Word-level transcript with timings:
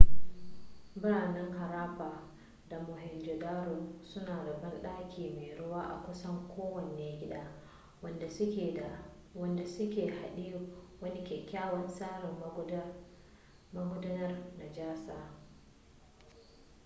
biranen 1.01 1.49
harappa 1.55 2.23
da 2.69 2.79
mohenjo-daro 2.79 4.01
suna 4.03 4.43
da 4.45 4.53
banɗaki 4.61 5.33
mai 5.35 5.55
ruwa 5.57 5.81
a 5.83 6.01
kusan 6.05 6.47
kowane 6.47 7.17
gida 7.19 7.51
wanda 9.33 9.67
su 9.69 9.89
ke 9.89 10.07
haɗe 10.07 10.61
wani 11.01 11.23
kyakkyawa 11.23 11.87
tsarin 11.87 12.39
magudanar 13.73 14.35
najasa 14.57 15.15